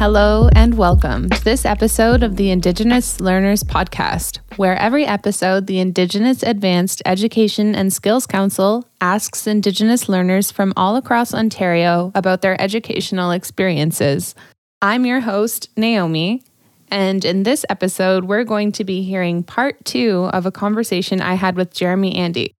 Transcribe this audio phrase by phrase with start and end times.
[0.00, 5.78] Hello, and welcome to this episode of the Indigenous Learners Podcast, where every episode, the
[5.78, 12.58] Indigenous Advanced Education and Skills Council asks Indigenous learners from all across Ontario about their
[12.58, 14.34] educational experiences.
[14.80, 16.44] I'm your host, Naomi,
[16.88, 21.34] and in this episode, we're going to be hearing part two of a conversation I
[21.34, 22.54] had with Jeremy Andy.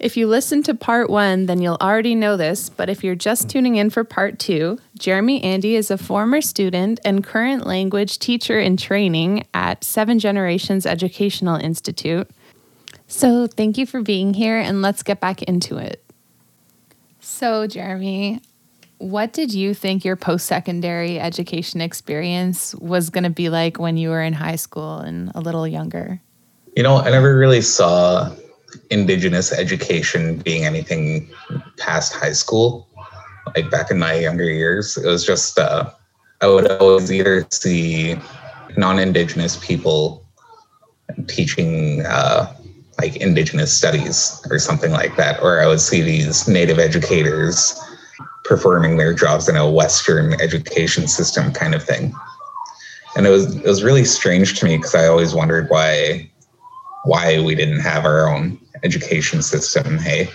[0.00, 3.50] If you listen to part one, then you'll already know this, but if you're just
[3.50, 8.58] tuning in for part two, Jeremy Andy is a former student and current language teacher
[8.58, 12.30] in training at Seven Generations Educational Institute.
[13.08, 16.02] So, thank you for being here, and let's get back into it.
[17.20, 18.40] So, Jeremy,
[18.96, 23.98] what did you think your post secondary education experience was going to be like when
[23.98, 26.22] you were in high school and a little younger?
[26.74, 28.34] You know, I never really saw
[28.90, 31.28] indigenous education being anything
[31.78, 32.88] past high school.
[33.54, 35.90] Like back in my younger years, it was just uh,
[36.40, 38.16] I would always either see
[38.76, 40.24] non-indigenous people
[41.26, 42.54] teaching uh,
[43.00, 47.78] like indigenous studies or something like that, or I would see these native educators
[48.44, 52.14] performing their jobs in a Western education system kind of thing.
[53.16, 56.29] And it was it was really strange to me because I always wondered why
[57.04, 60.28] why we didn't have our own education system, hey,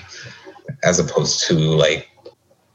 [0.84, 2.10] as opposed to like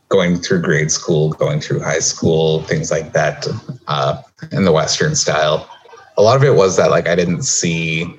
[0.09, 3.47] going through grade school, going through high school, things like that,
[3.87, 4.21] uh,
[4.53, 5.69] in the Western style.
[6.17, 8.19] A lot of it was that like I didn't see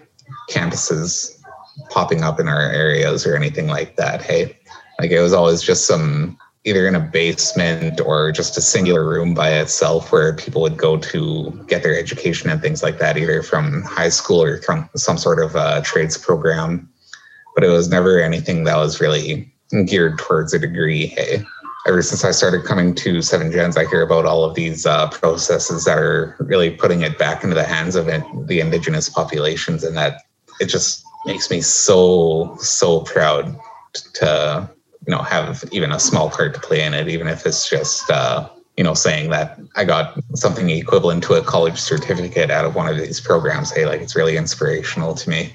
[0.50, 1.38] campuses
[1.90, 4.22] popping up in our areas or anything like that.
[4.22, 4.58] Hey,
[5.00, 9.34] like it was always just some either in a basement or just a singular room
[9.34, 13.42] by itself where people would go to get their education and things like that, either
[13.42, 16.88] from high school or from some sort of uh, trades program.
[17.56, 19.52] But it was never anything that was really
[19.86, 21.08] geared towards a degree.
[21.08, 21.44] Hey,
[21.88, 25.10] ever since I started coming to Seven Gens, I hear about all of these uh,
[25.10, 29.84] processes that are really putting it back into the hands of it, the indigenous populations,
[29.84, 30.22] and that
[30.60, 33.56] it just makes me so so proud
[34.14, 34.70] to
[35.06, 38.10] you know have even a small part to play in it even if it's just
[38.10, 38.48] uh,
[38.78, 42.88] you know saying that i got something equivalent to a college certificate out of one
[42.88, 43.72] of these programs.
[43.72, 45.54] Hey like it's really inspirational to me.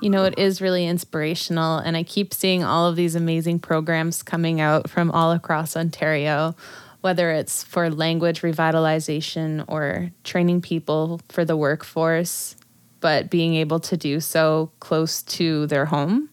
[0.00, 4.22] You know it is really inspirational and i keep seeing all of these amazing programs
[4.22, 6.54] coming out from all across ontario
[7.00, 12.54] whether it's for language revitalization or training people for the workforce
[13.00, 16.28] but being able to do so close to their home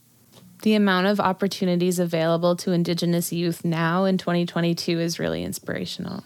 [0.65, 6.23] the amount of opportunities available to Indigenous youth now in 2022 is really inspirational.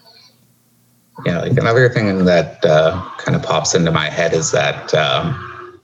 [1.26, 5.78] Yeah, like another thing that uh, kind of pops into my head is that um,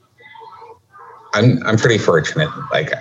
[1.35, 2.49] I'm I'm pretty fortunate.
[2.71, 2.91] Like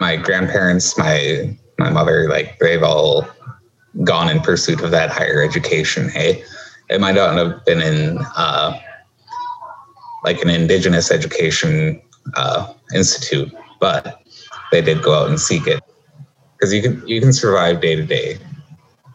[0.00, 3.24] my grandparents, my my mother, like they've all
[4.02, 6.08] gone in pursuit of that higher education.
[6.08, 6.42] Hey,
[6.90, 8.76] it might not have been in uh,
[10.24, 12.02] like an Indigenous education
[12.34, 14.25] uh, institute, but
[14.72, 15.82] they did go out and seek it.
[16.52, 18.38] Because you can you can survive day to day.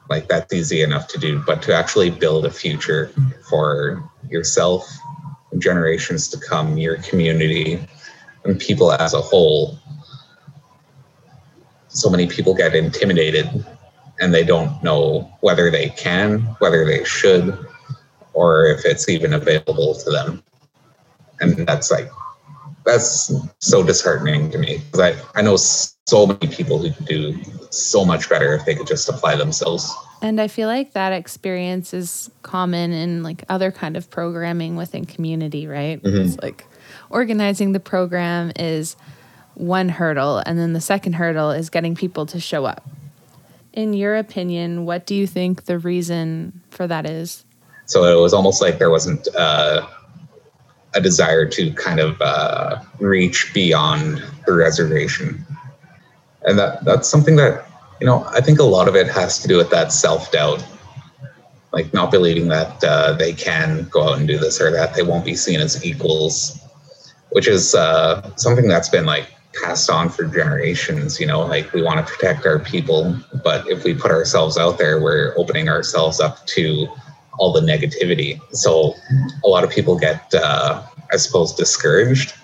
[0.10, 3.12] Like that's easy enough to do but to actually build a future
[3.50, 4.88] for yourself
[5.58, 7.80] generations to come your community
[8.44, 9.78] and people as a whole.
[11.88, 13.48] So many people get intimidated
[14.20, 17.58] and they don't know whether they can whether they should
[18.34, 20.44] or if it's even available to them.
[21.40, 22.10] And that's like
[22.86, 24.80] that's so disheartening to me.
[24.80, 25.58] Because I, I know
[26.12, 29.94] so many people who could do so much better if they could just apply themselves.
[30.22, 35.06] And i feel like that experience is common in like other kind of programming within
[35.06, 36.02] community right?
[36.04, 36.22] Mm-hmm.
[36.22, 36.66] it's like
[37.10, 38.96] organizing the program is
[39.56, 42.88] one hurdle and then the second hurdle is getting people to show up.
[43.74, 47.46] In your opinion what do you think the reason for that is?
[47.86, 49.88] So it was almost like there wasn't uh,
[50.94, 55.46] a desire to kind of uh, reach beyond the reservation.
[56.44, 57.66] And that that's something that,
[58.00, 60.66] you know, I think a lot of it has to do with that self doubt,
[61.72, 65.04] like not believing that uh, they can go out and do this or that they
[65.04, 66.60] won't be seen as equals,
[67.32, 69.28] which is uh, something that's been like
[69.64, 71.20] passed on for generations.
[71.20, 74.78] You know, like we want to protect our people, but if we put ourselves out
[74.78, 76.88] there, we're opening ourselves up to
[77.42, 78.40] all the negativity.
[78.56, 78.94] So
[79.44, 82.36] a lot of people get, uh, I suppose, discouraged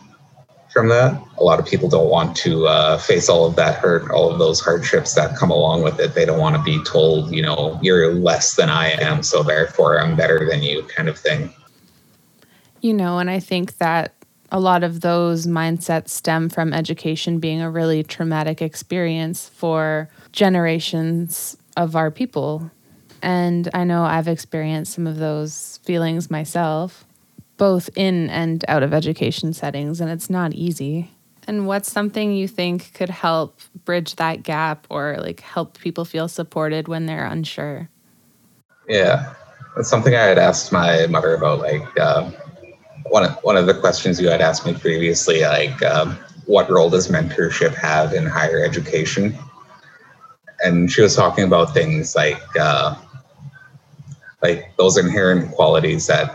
[0.74, 1.22] from that.
[1.38, 4.40] A lot of people don't want to uh, face all of that hurt, all of
[4.40, 6.16] those hardships that come along with it.
[6.16, 10.02] They don't want to be told, you know, you're less than I am, so therefore
[10.02, 11.54] I'm better than you, kind of thing.
[12.82, 14.16] You know, and I think that
[14.52, 21.56] a lot of those mindsets stem from education being a really traumatic experience for generations
[21.76, 22.72] of our people
[23.28, 27.04] And I know I've experienced some of those feelings myself,
[27.58, 31.12] both in and out of education settings, and it's not easy.
[31.46, 36.30] And what's something you think could help bridge that gap or like help people feel
[36.30, 37.90] supported when they're unsure?
[38.88, 39.34] Yeah,
[39.76, 41.60] that's something I had asked my mother about.
[41.60, 42.32] Like uh,
[43.10, 46.90] one of, one of the questions you had asked me previously, like um, what role
[46.90, 49.38] does mentorship have in higher education?
[50.64, 52.96] And she was talking about things like uh,
[54.42, 56.34] like those inherent qualities that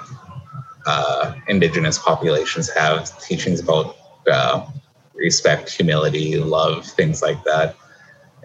[0.86, 3.96] uh, indigenous populations have, teachings about
[4.30, 4.66] uh,
[5.14, 7.76] respect, humility, love, things like that.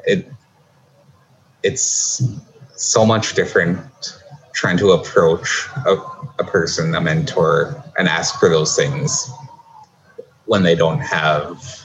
[0.06, 0.32] It
[1.64, 2.22] it's
[2.76, 3.80] so much different
[4.54, 5.98] trying to approach a,
[6.40, 9.30] a person, a mentor, and ask for those things
[10.46, 11.84] when they don't have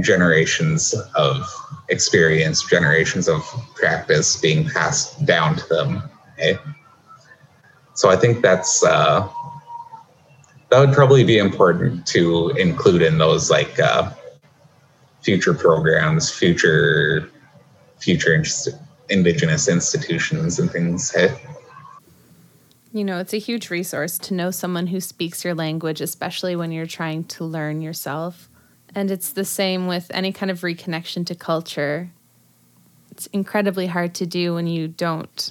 [0.00, 1.46] generations of
[1.88, 3.42] experience, generations of
[3.74, 6.02] practice being passed down to them.
[6.34, 6.58] Okay?
[7.98, 9.28] So I think that's uh,
[10.68, 14.12] that would probably be important to include in those like uh,
[15.20, 17.28] future programs, future
[17.98, 18.40] future
[19.10, 21.12] indigenous institutions and things.
[22.92, 26.70] You know, it's a huge resource to know someone who speaks your language, especially when
[26.70, 28.48] you're trying to learn yourself.
[28.94, 32.12] And it's the same with any kind of reconnection to culture.
[33.10, 35.50] It's incredibly hard to do when you don't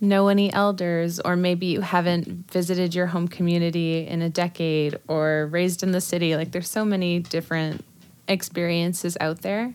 [0.00, 5.48] know any elders, or maybe you haven't visited your home community in a decade or
[5.50, 6.36] raised in the city.
[6.36, 7.84] Like, there's so many different
[8.28, 9.74] experiences out there.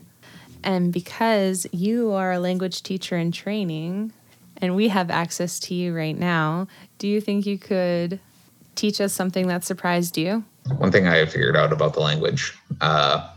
[0.62, 4.12] And because you are a language teacher in training
[4.58, 6.68] and we have access to you right now,
[6.98, 8.18] do you think you could
[8.74, 10.42] teach us something that surprised you?
[10.78, 13.28] One thing I figured out about the language, uh,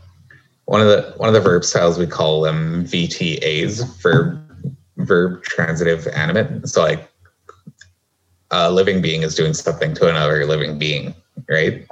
[0.66, 4.47] one of the one of the verb styles we call them VTAs, verb
[5.08, 6.68] verb transitive animate.
[6.68, 7.10] So like
[8.52, 11.14] a living being is doing something to another living being,
[11.50, 11.88] right?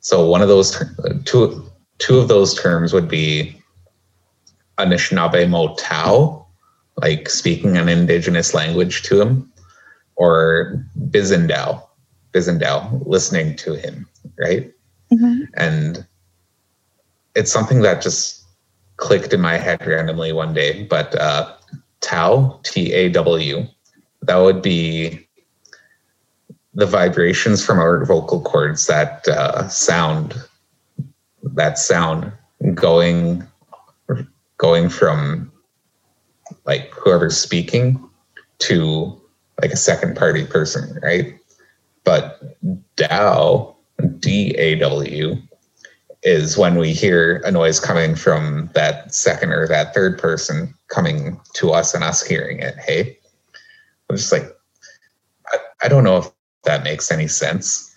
[0.00, 0.82] So one of those
[1.24, 1.64] two
[1.98, 3.56] two of those terms would be
[4.78, 6.46] Anishinaabe Mo Tau,
[6.96, 9.52] like speaking an indigenous language to him,
[10.16, 11.82] or Bizendao,
[12.32, 14.08] Bizendao, listening to him,
[14.38, 14.72] right?
[15.12, 15.44] Mm-hmm.
[15.54, 16.06] And
[17.34, 18.44] it's something that just
[18.96, 20.84] clicked in my head randomly one day.
[20.84, 21.54] But uh,
[22.04, 23.66] Tau, T A W,
[24.22, 25.26] that would be
[26.74, 30.34] the vibrations from our vocal cords that uh, sound
[31.42, 32.30] that sound
[32.74, 33.42] going
[34.58, 35.50] going from
[36.66, 37.98] like whoever's speaking
[38.58, 39.18] to
[39.62, 41.38] like a second party person, right?
[42.04, 42.40] But
[42.96, 43.74] DAW,
[44.18, 45.36] D A W,
[46.24, 51.38] is when we hear a noise coming from that second or that third person coming
[51.54, 52.74] to us and us hearing it.
[52.76, 53.16] Hey,
[54.10, 54.44] I'm just like,
[55.52, 56.30] I, I don't know if
[56.64, 57.94] that makes any sense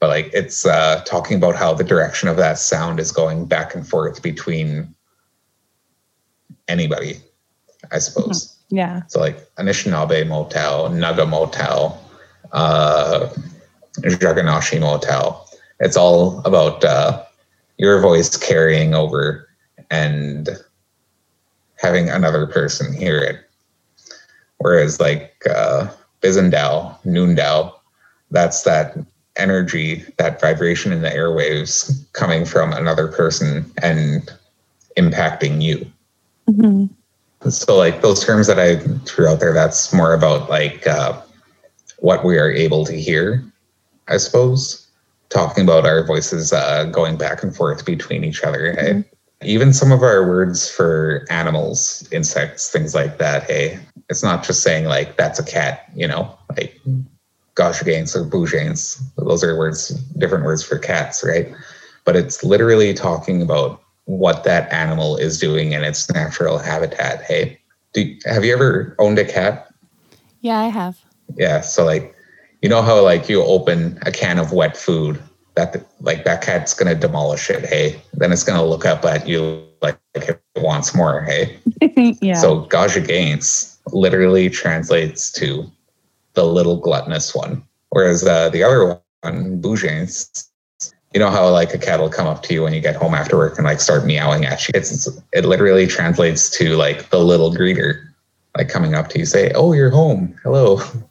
[0.00, 3.74] but like it's uh, talking about how the direction of that sound is going back
[3.74, 4.92] and forth between
[6.68, 7.20] anybody,
[7.92, 8.46] I suppose.
[8.46, 8.76] Mm-hmm.
[8.76, 9.02] Yeah.
[9.08, 11.98] So like Anishinaabe Mo Tau, Naga Mo Tau,
[12.52, 13.28] uh,
[13.98, 15.44] Jaganashi Mo Tau.
[15.80, 17.24] It's all about uh,
[17.78, 19.48] your voice carrying over
[19.90, 20.48] and
[21.78, 23.36] having another person hear it.
[24.58, 25.88] Whereas like uh,
[26.20, 27.72] Bizendao, Noondao,
[28.30, 28.96] that's that
[29.36, 34.30] energy, that vibration in the airwaves coming from another person and
[34.98, 35.90] impacting you.
[36.48, 36.86] Mm-hmm.
[37.48, 41.18] So, like those terms that I threw out there, that's more about like uh,
[41.98, 43.42] what we are able to hear,
[44.08, 44.86] I suppose.
[45.30, 48.72] Talking about our voices uh, going back and forth between each other.
[48.72, 48.90] Hey?
[48.90, 49.00] Mm-hmm.
[49.42, 53.44] Even some of our words for animals, insects, things like that.
[53.44, 53.78] Hey,
[54.10, 56.78] it's not just saying like that's a cat, you know, like
[57.54, 59.00] Goshagains or Boujains.
[59.16, 61.50] Those are words, different words for cats, right?
[62.04, 67.22] But it's literally talking about what that animal is doing in its natural habitat.
[67.22, 67.58] Hey,
[67.94, 69.72] do, have you ever owned a cat?
[70.40, 70.98] Yeah, I have.
[71.36, 72.14] Yeah, so like,
[72.62, 75.22] you know how like you open a can of wet food,
[75.54, 77.64] that like that cat's gonna demolish it.
[77.64, 81.22] Hey, then it's gonna look up at you like, it wants more.
[81.22, 81.58] Hey,
[82.20, 82.34] yeah.
[82.34, 85.70] So gaja Gains literally translates to
[86.34, 87.62] the little gluttonous one.
[87.90, 90.48] Whereas uh, the other one, Boujains,
[91.12, 93.14] you know how like a cat will come up to you when you get home
[93.14, 94.72] after work and like start meowing at you.
[94.74, 98.04] It's it literally translates to like the little greeter,
[98.56, 100.36] like coming up to you, say, "Oh, you're home.
[100.42, 100.80] Hello."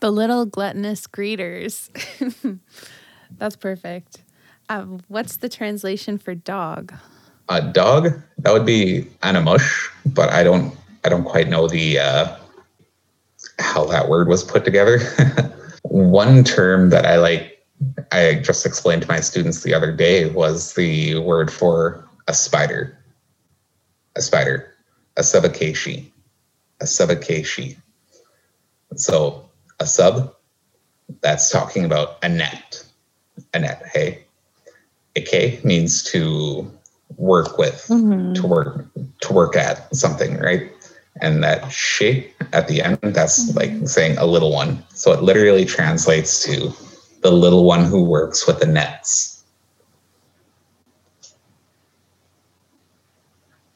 [0.00, 1.90] The little gluttonous greeters.
[3.38, 4.18] That's perfect.
[4.68, 6.92] Uh, what's the translation for dog?
[7.48, 10.74] A dog that would be animush, but I don't
[11.04, 12.36] I don't quite know the uh,
[13.58, 14.98] how that word was put together.
[15.82, 17.58] One term that I like
[18.12, 22.98] I just explained to my students the other day was the word for a spider.
[24.16, 24.74] A spider.
[25.16, 26.10] A subakeshi.
[26.80, 27.76] A subakeshi.
[28.96, 29.47] So
[29.80, 30.34] a sub,
[31.20, 32.84] that's talking about a net.
[33.54, 34.24] A net, hey.
[35.16, 36.70] Ike means to
[37.16, 38.34] work with, mm-hmm.
[38.34, 38.86] to work
[39.22, 40.70] to work at something, right?
[41.20, 43.58] And that she at the end, that's mm-hmm.
[43.58, 44.84] like saying a little one.
[44.90, 46.72] So it literally translates to
[47.22, 49.42] the little one who works with the nets.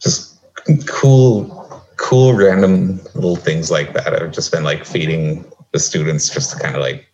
[0.00, 0.38] Just
[0.86, 4.20] cool, cool, random little things like that.
[4.20, 7.08] I've just been like feeding the students just to kind of like,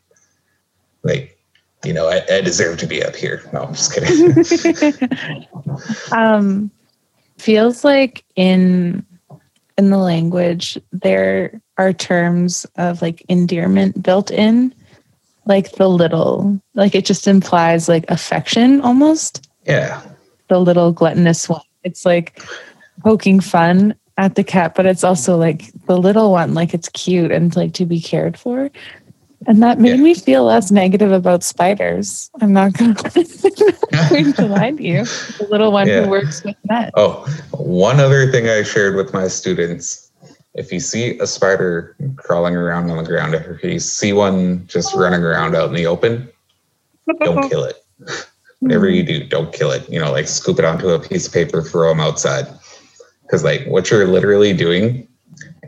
[1.02, 1.38] like,
[1.84, 3.42] you know, I, I deserve to be up here.
[3.52, 5.46] No, I'm just kidding.
[6.12, 6.70] um,
[7.38, 9.04] feels like in
[9.76, 14.74] in the language there are terms of like endearment built in
[15.48, 19.48] like the little, like it just implies like affection almost.
[19.64, 20.02] Yeah.
[20.48, 21.62] The little gluttonous one.
[21.84, 22.42] It's like
[23.00, 27.30] poking fun at the cat, but it's also like the little one, like it's cute
[27.30, 28.70] and like to be cared for.
[29.46, 30.02] And that made yeah.
[30.02, 32.28] me feel less negative about spiders.
[32.40, 35.04] I'm not going to lie to you.
[35.04, 36.02] The little one yeah.
[36.02, 36.92] who works with net.
[36.96, 40.08] Oh, one other thing I shared with my students
[40.58, 44.92] if you see a spider crawling around on the ground, if you see one just
[44.96, 46.28] running around out in the open,
[47.22, 47.76] don't kill it.
[48.58, 49.06] Whatever you mm.
[49.06, 49.88] do, don't kill it.
[49.88, 52.48] You know, like scoop it onto a piece of paper, throw them outside.
[53.28, 55.06] Because, like, what you're literally doing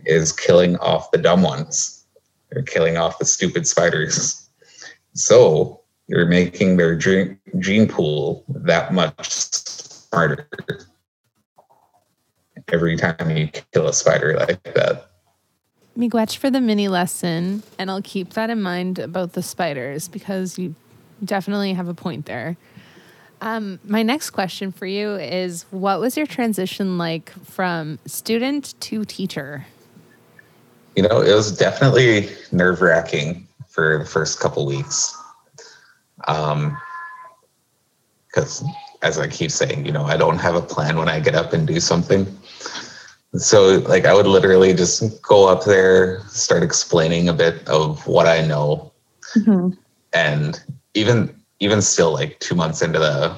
[0.07, 2.07] is killing off the dumb ones.
[2.51, 4.49] You're killing off the stupid spiders.
[5.13, 7.39] So you're making their gene
[7.87, 10.49] pool that much smarter
[12.73, 15.11] every time you kill a spider like that.
[15.99, 20.59] Miigwech for the mini lesson, and I'll keep that in mind about the spiders because
[20.59, 20.75] you
[21.23, 22.57] definitely have a point there.
[23.43, 29.05] Um, my next question for you is What was your transition like from student to
[29.05, 29.67] teacher?
[30.97, 35.17] You know, it was definitely nerve wracking for the first couple weeks.
[36.27, 36.77] Um,
[38.27, 38.65] because
[39.03, 41.53] as I keep saying, you know, I don't have a plan when I get up
[41.53, 42.27] and do something.
[43.35, 48.27] So, like, I would literally just go up there, start explaining a bit of what
[48.27, 48.93] I know,
[49.37, 49.71] mm-hmm.
[50.13, 50.63] and
[50.95, 53.37] even even still, like two months into the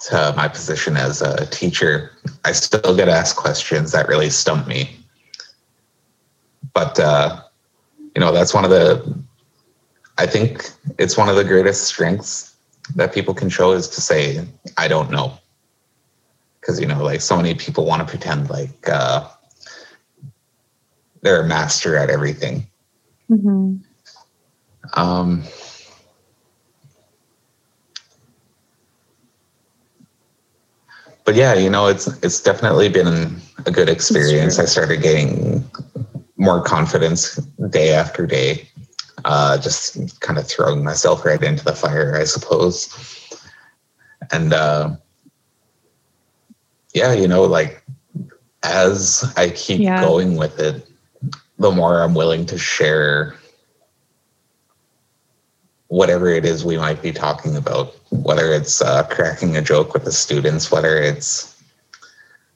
[0.00, 2.12] to my position as a teacher,
[2.44, 4.96] I still get asked questions that really stump me.
[6.72, 7.42] But uh,
[8.14, 9.24] you know, that's one of the
[10.18, 12.54] I think it's one of the greatest strengths
[12.94, 15.38] that people can show is to say, I don't know.
[16.60, 19.28] Because, you know, like so many people want to pretend like uh,
[21.22, 22.66] they're a master at everything.
[23.30, 23.76] Mm-hmm.
[24.94, 25.42] Um,
[31.24, 34.58] but yeah, you know, it's it's definitely been a good experience.
[34.58, 35.64] I started getting
[36.36, 37.36] more confidence
[37.70, 38.68] day after day
[39.24, 43.38] uh, just kind of throwing myself right into the fire, I suppose.
[44.32, 44.96] And uh,
[46.94, 47.82] yeah, you know, like
[48.62, 50.00] as I keep yeah.
[50.00, 50.88] going with it,
[51.58, 53.34] the more I'm willing to share
[55.88, 60.04] whatever it is we might be talking about, whether it's uh, cracking a joke with
[60.04, 61.62] the students, whether it's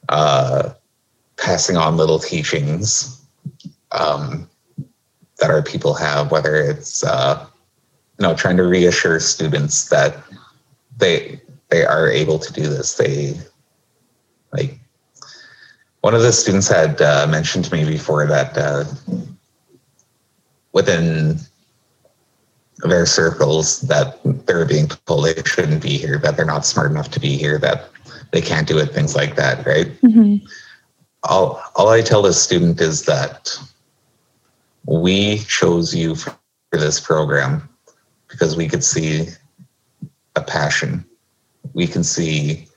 [0.09, 0.73] uh,
[1.37, 3.15] passing on little teachings.
[3.91, 4.49] Um,
[5.39, 7.45] that our people have, whether it's uh,
[8.19, 10.17] you know trying to reassure students that
[10.97, 12.95] they they are able to do this.
[12.95, 13.35] They
[14.51, 14.77] like
[16.01, 18.83] one of the students had uh, mentioned to me before that uh,
[22.83, 27.11] their circles that they're being told they shouldn't be here, that they're not smart enough
[27.11, 27.89] to be here, that
[28.31, 29.87] they can't do it, things like that, right?
[30.01, 30.45] Mm-hmm.
[31.23, 33.51] All all I tell this student is that
[34.85, 36.33] we chose you for
[36.71, 37.67] this program
[38.29, 39.27] because we could see
[40.35, 41.03] a passion.
[41.73, 42.67] We can see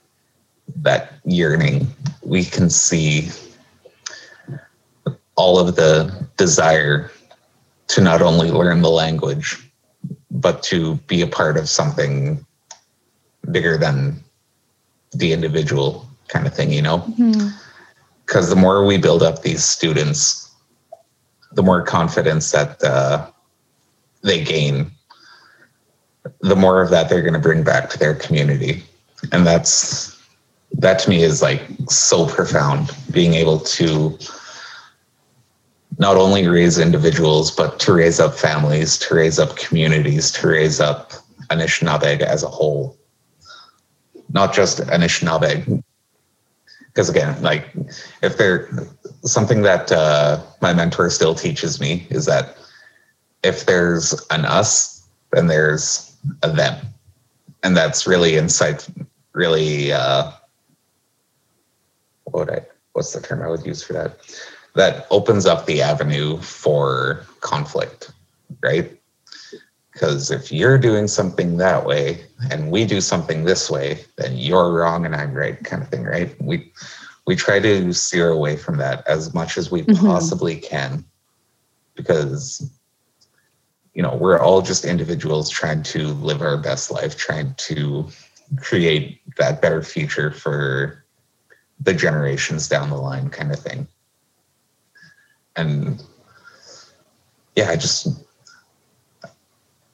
[0.77, 1.87] that yearning.
[2.21, 3.29] We can see
[5.35, 7.11] all of the desire
[7.87, 9.71] to not only learn the language,
[10.33, 12.43] but to be a part of something
[13.51, 14.21] bigger than
[15.11, 16.99] the individual kind of thing, you know?
[18.25, 18.49] Because mm-hmm.
[18.49, 20.51] the more we build up these students,
[21.51, 23.29] the more confidence that uh,
[24.23, 24.91] they gain,
[26.39, 28.83] the more of that they're going to bring back to their community.
[29.31, 30.19] And that's,
[30.71, 34.17] that to me is like so profound being able to
[35.97, 40.79] not only raise individuals, but to raise up families, to raise up communities, to raise
[40.79, 41.11] up
[41.49, 42.97] Anishinaabe as a whole.
[44.29, 45.83] Not just Anishinaabe.
[46.87, 47.67] Because again, like
[48.21, 48.69] if there
[49.23, 52.57] something that uh, my mentor still teaches me is that
[53.43, 56.85] if there's an us, then there's a them.
[57.63, 58.87] And that's really insight,
[59.33, 60.31] really, uh,
[62.25, 64.17] what would I, what's the term I would use for that?
[64.75, 68.11] That opens up the avenue for conflict,
[68.61, 68.99] right?
[69.91, 74.73] Because if you're doing something that way and we do something this way, then you're
[74.73, 76.35] wrong and I'm right, kind of thing, right?
[76.41, 76.71] We
[77.25, 80.05] we try to steer away from that as much as we mm-hmm.
[80.05, 81.05] possibly can,
[81.95, 82.67] because
[83.93, 88.09] you know we're all just individuals trying to live our best life, trying to
[88.57, 91.05] create that better future for
[91.79, 93.87] the generations down the line, kind of thing.
[95.55, 96.03] And
[97.55, 98.07] yeah, I just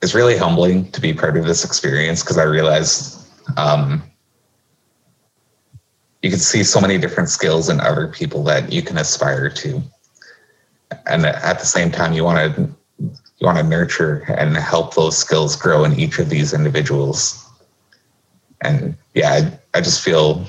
[0.01, 4.01] it's really humbling to be part of this experience because I realize um,
[6.22, 9.82] you can see so many different skills in other people that you can aspire to,
[11.06, 12.62] and at the same time, you want to
[13.00, 17.46] you want to nurture and help those skills grow in each of these individuals.
[18.62, 19.30] And yeah,
[19.74, 20.46] I, I just feel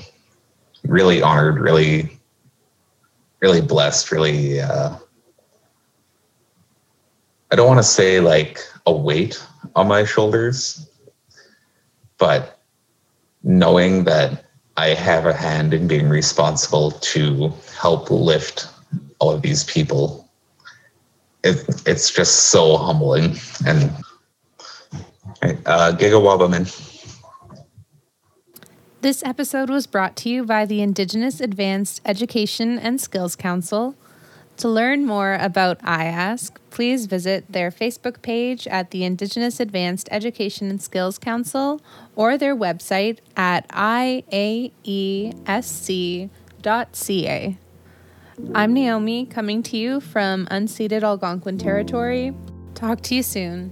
[0.83, 2.19] really honored, really,
[3.41, 4.61] really blessed, really.
[4.61, 4.95] Uh,
[7.51, 9.43] I don't want to say like a weight
[9.75, 10.87] on my shoulders,
[12.17, 12.59] but
[13.43, 14.45] knowing that
[14.77, 18.67] I have a hand in being responsible to help lift
[19.19, 20.29] all of these people,
[21.43, 23.35] it, it's just so humbling.
[23.65, 23.91] And
[25.65, 26.90] uh, Gigawabaman.
[29.01, 33.95] This episode was brought to you by the Indigenous Advanced Education and Skills Council.
[34.57, 40.69] To learn more about IAESC, please visit their Facebook page at the Indigenous Advanced Education
[40.69, 41.81] and Skills Council
[42.15, 44.77] or their website at iaesc.ca.
[48.53, 52.35] I'm Naomi, coming to you from unceded Algonquin territory.
[52.75, 53.71] Talk to you soon.